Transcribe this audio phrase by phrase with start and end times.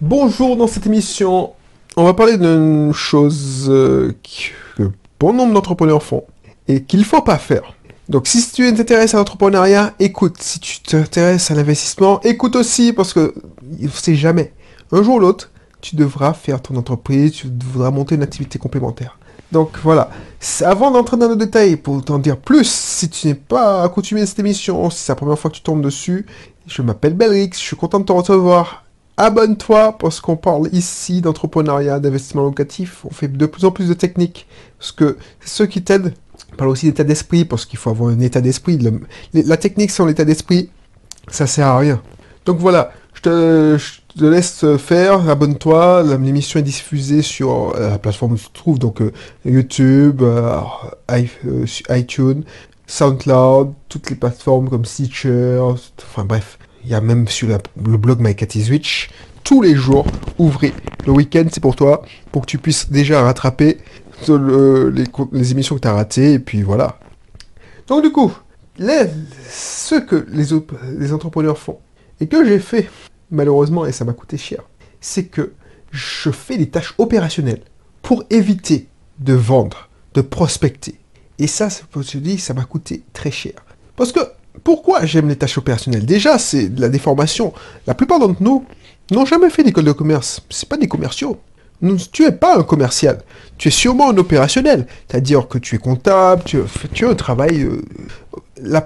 [0.00, 1.54] Bonjour, dans cette émission,
[1.96, 6.22] on va parler d'une chose euh, que bon nombre d'entrepreneurs font
[6.68, 7.74] et qu'il ne faut pas faire.
[8.08, 10.36] Donc si tu t'intéresses à l'entrepreneuriat, écoute.
[10.38, 13.34] Si tu t'intéresses à l'investissement, écoute aussi parce que
[13.64, 14.52] ne jamais.
[14.92, 15.50] Un jour ou l'autre,
[15.80, 19.18] tu devras faire ton entreprise, tu devras monter une activité complémentaire.
[19.50, 20.10] Donc voilà.
[20.64, 24.26] Avant d'entrer dans le détail, pour t'en dire plus, si tu n'es pas accoutumé à
[24.26, 26.24] cette émission, si c'est la première fois que tu tombes dessus,
[26.68, 28.84] je m'appelle Belrix, je suis content de te recevoir.
[29.20, 33.04] Abonne-toi parce qu'on parle ici d'entrepreneuriat, d'investissement locatif.
[33.04, 34.46] On fait de plus en plus de techniques
[34.78, 36.14] parce que ceux qui t'aident.
[36.52, 38.78] On parle aussi d'état d'esprit parce qu'il faut avoir un état d'esprit.
[39.34, 40.70] La technique sans l'état d'esprit,
[41.26, 42.00] ça sert à rien.
[42.46, 46.04] Donc voilà, je te, laisse faire, abonne-toi.
[46.04, 49.12] L'émission est diffusée sur euh, la plateforme où tu te trouves, donc euh,
[49.44, 50.60] YouTube, euh,
[51.90, 52.44] iTunes,
[52.86, 56.56] SoundCloud, toutes les plateformes comme Stitcher, enfin bref.
[56.88, 58.34] Il y a même sur le blog My
[58.64, 59.10] Switch.
[59.44, 60.06] Tous les jours,
[60.38, 60.72] ouvrez.
[61.04, 62.02] Le week-end, c'est pour toi,
[62.32, 63.76] pour que tu puisses déjà rattraper
[64.26, 66.98] les, émissions que tu as ratées, et puis voilà.
[67.88, 68.32] Donc du coup,
[68.78, 71.78] ce que les, entrepreneurs font,
[72.20, 72.88] et que j'ai fait
[73.30, 74.62] malheureusement, et ça m'a coûté cher,
[74.98, 75.52] c'est que
[75.90, 77.64] je fais des tâches opérationnelles
[78.00, 80.98] pour éviter de vendre, de prospecter.
[81.38, 83.52] Et ça, je dis, ça m'a coûté très cher.
[83.94, 84.20] Parce que,
[84.64, 86.06] pourquoi j'aime les tâches opérationnelles?
[86.06, 87.52] Déjà, c'est de la déformation.
[87.86, 88.64] La plupart d'entre nous
[89.10, 90.40] n'ont jamais fait d'école de commerce.
[90.50, 91.38] C'est pas des commerciaux.
[92.12, 93.22] Tu es pas un commercial.
[93.56, 94.86] Tu es sûrement un opérationnel.
[95.08, 96.58] C'est-à-dire que tu es comptable, tu,
[96.92, 97.62] tu as un travail...
[97.62, 98.80] Euh,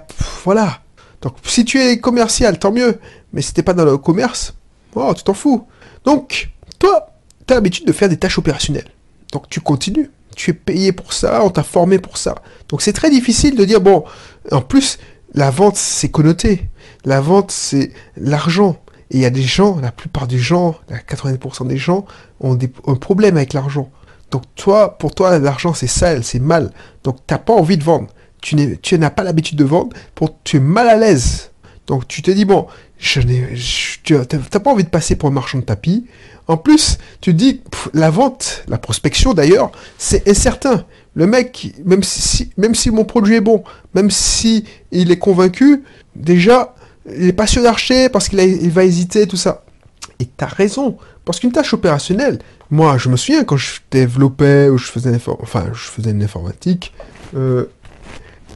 [0.44, 0.80] voilà.
[1.22, 2.98] Donc, si tu es commercial, tant mieux.
[3.32, 4.54] Mais si t'es pas dans le commerce,
[4.94, 5.66] oh, tu t'en fous.
[6.04, 7.14] Donc, toi,
[7.46, 8.90] tu as l'habitude de faire des tâches opérationnelles.
[9.32, 10.10] Donc, tu continues.
[10.34, 12.36] Tu es payé pour ça, on t'a formé pour ça.
[12.68, 14.04] Donc, c'est très difficile de dire, bon,
[14.50, 14.98] en plus,
[15.34, 16.68] la vente, c'est connoté.
[17.04, 18.76] La vente, c'est l'argent.
[19.10, 22.06] Et il y a des gens, la plupart des gens, 80% des gens,
[22.40, 23.90] ont des, un problème avec l'argent.
[24.30, 26.72] Donc toi, pour toi, l'argent c'est sale, c'est mal.
[27.04, 28.08] Donc t'as pas envie de vendre
[28.42, 31.50] tu n'as pas l'habitude de vendre, pour, tu es mal à l'aise.
[31.86, 32.66] Donc tu te dis, bon,
[32.98, 36.06] je n'as pas envie de passer pour un marchand de tapis.
[36.48, 37.62] En plus, tu dis,
[37.94, 40.84] la vente, la prospection d'ailleurs, c'est incertain.
[41.14, 43.62] Le mec, même si, mon produit est bon,
[43.94, 45.82] même si il est convaincu,
[46.16, 46.74] déjà,
[47.06, 49.64] il est pas sûr d'acheter parce qu'il il va hésiter, tout ça.
[50.20, 50.96] Et tu as raison.
[51.24, 52.38] Parce qu'une tâche opérationnelle,
[52.70, 55.12] moi, je me souviens quand je développais ou je faisais,
[56.10, 56.94] une informatique,
[57.36, 57.66] euh,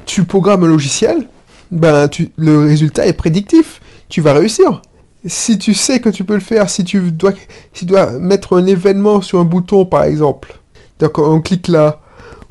[0.06, 1.28] tu programmes un logiciel,
[1.71, 3.81] ben le résultat est prédictif.
[4.09, 4.83] Tu vas réussir.
[5.27, 7.33] Si tu sais que tu peux le faire, si tu dois,
[7.72, 10.59] si tu dois mettre un événement sur un bouton, par exemple,
[11.00, 12.00] donc on clique là,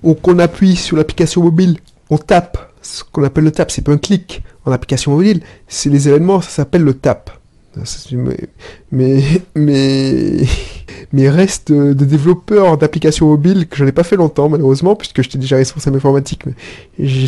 [0.06, 1.78] ou qu'on appuie sur l'application mobile,
[2.10, 5.90] on tape, ce qu'on appelle le tap, c'est pas un clic en application mobile, c'est
[5.90, 7.32] les événements, ça s'appelle le tap.
[8.92, 9.22] Mais,
[9.54, 10.46] mais,
[11.12, 15.40] mes restes de développeur d'applications mobiles, que je n'ai pas fait longtemps malheureusement, puisque j'étais
[15.40, 16.54] déjà responsable informatique, mais
[16.98, 17.28] j'ai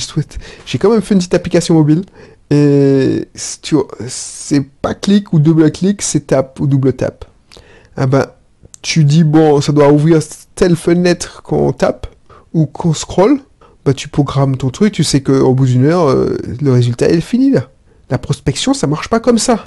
[0.65, 2.03] j'ai quand même fait une petite application mobile.
[2.49, 7.25] Et c'est pas clic ou double clic, c'est tap ou double tap.
[7.97, 8.27] Ah ben,
[8.81, 10.19] tu dis bon, ça doit ouvrir
[10.55, 12.07] telle fenêtre qu'on tape
[12.53, 13.39] ou qu'on scroll.
[13.85, 17.21] Bah, tu programmes ton truc, tu sais qu'au bout d'une heure, euh, le résultat est
[17.21, 17.69] fini là.
[18.09, 19.63] La prospection, ça marche pas comme ça.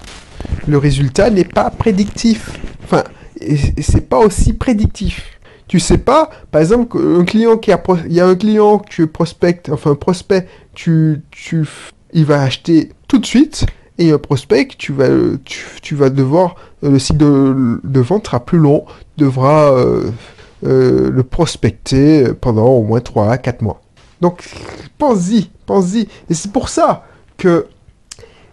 [0.66, 2.50] Le résultat n'est pas prédictif.
[2.84, 3.04] Enfin,
[3.40, 5.38] et, c'est pas aussi prédictif.
[5.68, 8.88] Tu sais pas, par exemple, un client qui a, il y a un client que
[8.88, 11.66] tu prospectes, enfin un prospect, tu, tu,
[12.12, 13.66] il va acheter tout de suite,
[13.96, 15.08] et un prospect, tu vas,
[15.44, 18.84] tu, vas devoir, le cycle de, de vente sera plus long,
[19.16, 20.10] devra euh,
[20.64, 23.80] euh, le prospecter pendant au moins 3 à 4 mois.
[24.20, 24.48] Donc,
[24.98, 26.08] pense-y, pense-y.
[26.28, 27.04] Et c'est pour ça
[27.36, 27.66] que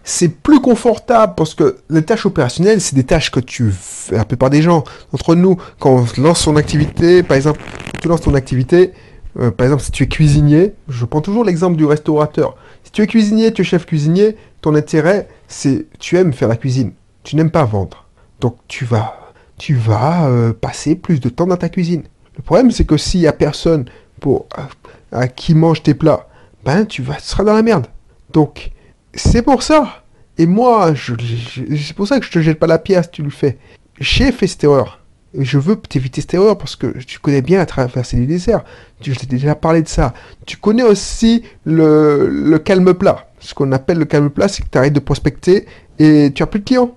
[0.03, 4.23] c'est plus confortable parce que les tâches opérationnelles, c'est des tâches que tu fais, la
[4.23, 7.61] plupart des gens, entre nous, quand on lance son activité, par exemple,
[8.01, 8.93] tu lances ton activité,
[9.37, 12.55] euh, par exemple, si tu es cuisinier, je prends toujours l'exemple du restaurateur.
[12.83, 16.55] Si tu es cuisinier, tu es chef cuisinier, ton intérêt, c'est tu aimes faire la
[16.55, 18.05] cuisine, tu n'aimes pas vendre.
[18.39, 19.26] Donc tu vas,
[19.57, 22.03] tu vas euh, passer plus de temps dans ta cuisine.
[22.35, 23.85] Le problème, c'est que s'il y a personne
[24.19, 24.47] pour
[25.11, 26.27] à, qui mange tes plats,
[26.63, 27.87] ben tu vas, tu seras dans la merde.
[28.31, 28.71] Donc
[29.13, 30.03] c'est pour ça.
[30.37, 33.57] Et moi, c'est pour ça que je te jette pas la pièce, tu le fais.
[33.99, 35.01] J'ai fait cette erreur.
[35.33, 38.63] Et je veux t'éviter cette erreur parce que tu connais bien à traverser les déserts.
[39.01, 40.13] Je t'ai déjà parlé de ça.
[40.45, 43.27] Tu connais aussi le, calme plat.
[43.39, 45.65] Ce qu'on appelle le calme plat, c'est que tu arrêtes de prospecter
[45.99, 46.95] et tu as plus de clients.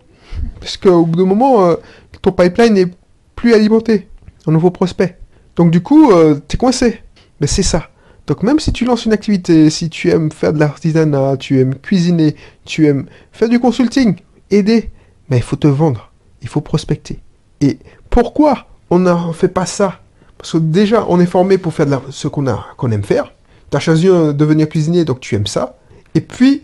[0.60, 1.76] Parce qu'au bout d'un moment, euh,
[2.22, 2.88] ton pipeline n'est
[3.37, 4.08] plus alimenté
[4.46, 5.16] en nouveaux prospects.
[5.56, 7.00] Donc du coup, euh, tu es coincé.
[7.40, 7.88] Mais c'est ça.
[8.26, 11.75] Donc même si tu lances une activité, si tu aimes faire de l'artisanat, tu aimes
[11.75, 14.16] cuisiner, tu aimes faire du consulting,
[14.50, 14.90] aider,
[15.28, 17.20] mais il faut te vendre, il faut prospecter.
[17.60, 17.78] Et
[18.08, 20.00] pourquoi on ne fait pas ça?
[20.38, 22.44] Parce que déjà, on est formé pour faire ce qu'on
[22.76, 23.32] qu'on aime faire.
[23.70, 25.76] Tu as choisi de devenir cuisinier, donc tu aimes ça.
[26.14, 26.62] Et puis,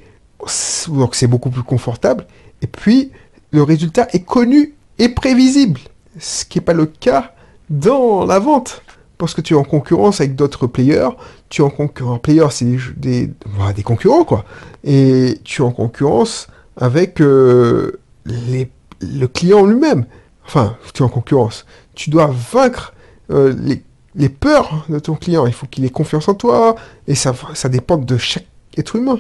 [0.89, 2.27] donc c'est beaucoup plus confortable.
[2.63, 3.13] Et puis,
[3.51, 5.81] le résultat est connu et prévisible.
[6.19, 7.35] Ce qui n'est pas le cas
[7.71, 8.83] dans la vente.
[9.19, 11.09] Parce que tu es en concurrence avec d'autres players.
[11.49, 12.21] Tu es en concurrence.
[12.21, 13.31] Players, c'est des,
[13.75, 14.45] des, concurrents, quoi.
[14.85, 20.05] Et tu es en concurrence avec euh, le client lui-même.
[20.47, 21.65] Enfin, tu es en concurrence.
[21.95, 22.93] Tu dois vaincre
[23.31, 23.83] euh, les,
[24.15, 25.47] les, peurs de ton client.
[25.47, 26.77] Il faut qu'il ait confiance en toi.
[27.09, 28.47] Et ça, ça dépend de chaque
[28.77, 29.19] être humain.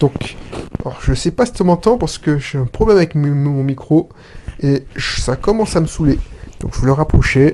[0.00, 0.36] Donc,
[0.80, 4.08] alors, je sais pas si tu m'entends parce que j'ai un problème avec mon micro
[4.60, 6.18] et ça commence à me saouler.
[6.60, 7.52] Donc, je vais le rapprocher.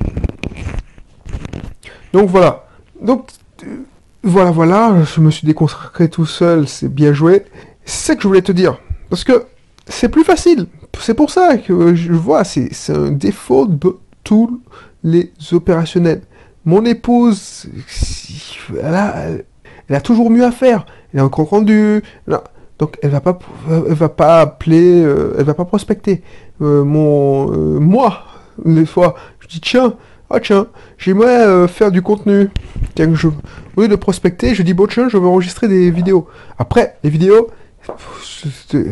[2.12, 2.66] Donc, voilà.
[3.00, 3.28] Donc,
[3.64, 3.84] euh,
[4.22, 5.02] voilà, voilà.
[5.04, 6.68] Je me suis déconcentré tout seul.
[6.68, 7.44] C'est bien joué.
[7.84, 8.78] C'est ça que je voulais te dire.
[9.08, 9.46] Parce que
[9.88, 10.66] c'est plus facile.
[11.00, 14.60] C'est pour ça que je vois, c'est un défaut de tous
[15.02, 16.22] les opérationnels.
[16.64, 17.66] Mon épouse,
[18.80, 20.86] elle a toujours mieux à faire.
[21.12, 22.02] Elle a un compte rendu.
[22.78, 23.38] Donc elle va pas,
[23.70, 26.22] elle va pas appeler, euh, elle va pas prospecter.
[26.60, 28.24] Euh, mon, euh, moi,
[28.64, 29.94] des fois, je dis tiens,
[30.30, 30.66] ah tiens,
[30.98, 32.50] j'aimerais faire du contenu.
[32.94, 33.28] Tiens, je,
[33.76, 36.26] au lieu de prospecter, je dis bon tiens, je veux enregistrer des vidéos.
[36.58, 37.48] Après, les vidéos,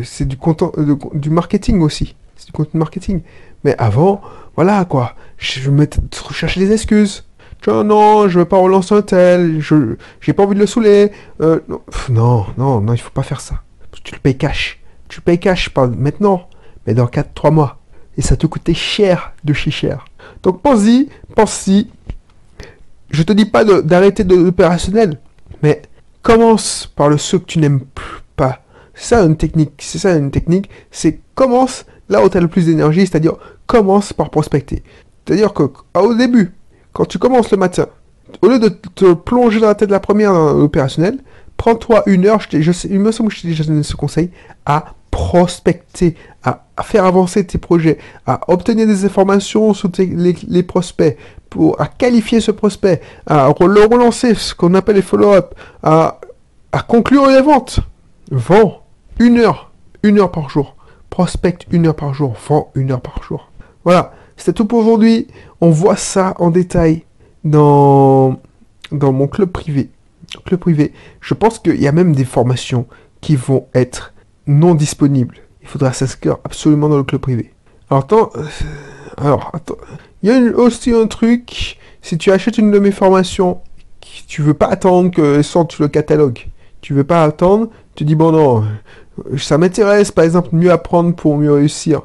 [0.03, 0.71] c'est du content,
[1.13, 2.15] du marketing aussi.
[2.37, 3.21] C'est du contenu marketing.
[3.65, 4.21] Mais avant,
[4.55, 5.89] voilà quoi, je vais
[6.31, 7.25] chercher des excuses
[7.67, 11.11] non, je veux pas relancer un tel, je j'ai pas envie de le saouler.
[11.41, 11.59] Euh,
[12.09, 13.61] non, non, non, il faut pas faire ça.
[14.03, 14.79] Tu le payes cash.
[15.09, 16.47] Tu le payes cash, pas maintenant,
[16.87, 17.79] mais dans 4-3 mois.
[18.17, 20.05] Et ça te coûtait cher de chez cher.
[20.43, 21.87] Donc pense-y, pense-y.
[23.09, 25.19] Je te dis pas d'arrêter de l'opérationnel,
[25.61, 25.81] mais
[26.21, 27.81] commence par le ce que tu n'aimes
[28.35, 28.61] pas.
[28.93, 32.47] C'est ça une technique, c'est ça une technique, c'est commence là où tu as le
[32.47, 33.35] plus d'énergie, c'est-à-dire
[33.67, 34.83] commence par prospecter.
[35.25, 35.63] C'est-à-dire que
[35.95, 36.53] au début,
[36.93, 37.87] quand tu commences le matin,
[38.41, 41.19] au lieu de te plonger dans la tête de la première opérationnelle,
[41.57, 44.31] prends-toi une heure, je, il me semble que je t'ai déjà donné ce conseil,
[44.65, 51.17] à prospecter, à, faire avancer tes projets, à obtenir des informations sur les, prospects,
[51.49, 55.53] pour, à qualifier ce prospect, à le relancer, ce qu'on appelle les follow-up,
[55.83, 56.19] à,
[56.71, 57.81] à conclure les ventes.
[58.31, 58.83] Vends
[59.19, 59.71] une heure,
[60.03, 60.75] une heure par jour.
[61.09, 63.51] Prospecte une heure par jour, vends une heure par jour.
[63.83, 64.13] Voilà.
[64.43, 65.27] C'est tout pour aujourd'hui.
[65.61, 67.03] On voit ça en détail
[67.43, 68.39] dans,
[68.91, 69.91] dans mon club privé.
[70.45, 70.93] Club privé.
[71.19, 72.87] Je pense qu'il y a même des formations
[73.21, 74.15] qui vont être
[74.47, 75.37] non disponibles.
[75.61, 77.53] Il faudra s'inscrire absolument dans le club privé.
[77.91, 78.45] Alors attends, euh,
[79.17, 79.77] alors attends.
[80.23, 81.77] Il y a aussi un truc.
[82.01, 83.61] Si tu achètes une de mes formations,
[84.25, 86.47] tu veux pas attendre que sorte le catalogue.
[86.81, 87.69] Tu veux pas attendre.
[87.93, 88.63] Tu dis bon non,
[89.37, 92.01] ça m'intéresse par exemple mieux apprendre pour mieux réussir.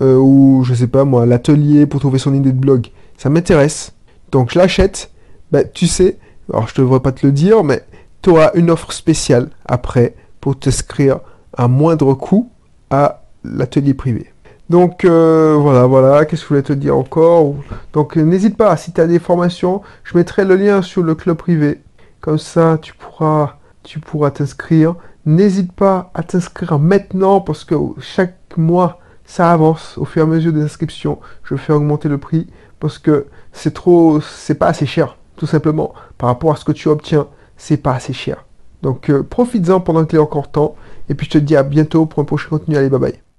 [0.00, 2.88] Euh, ou je sais pas moi, l'atelier pour trouver son idée de blog.
[3.18, 3.92] Ça m'intéresse.
[4.32, 5.10] Donc je l'achète.
[5.52, 6.18] Bah, tu sais,
[6.52, 7.84] alors je devrais pas te le dire, mais
[8.22, 11.20] tu auras une offre spéciale après pour t'inscrire
[11.56, 12.50] à moindre coût
[12.90, 14.32] à l'atelier privé.
[14.68, 17.56] Donc euh, voilà, voilà, qu'est-ce que je voulais te dire encore?
[17.92, 21.36] Donc n'hésite pas, si tu as des formations, je mettrai le lien sur le club
[21.36, 21.80] privé.
[22.20, 24.94] Comme ça, tu pourras tu pourras t'inscrire.
[25.26, 29.00] N'hésite pas à t'inscrire maintenant parce que chaque mois,
[29.30, 31.20] ça avance au fur et à mesure des inscriptions.
[31.44, 32.48] Je fais augmenter le prix
[32.80, 35.94] parce que c'est trop, c'est pas assez cher, tout simplement.
[36.18, 38.44] Par rapport à ce que tu obtiens, c'est pas assez cher.
[38.82, 40.74] Donc euh, profites-en pendant qu'il est encore temps.
[41.08, 42.76] Et puis je te dis à bientôt pour un prochain contenu.
[42.76, 43.29] Allez, bye bye.